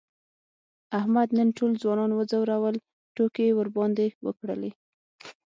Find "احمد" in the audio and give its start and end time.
0.99-1.27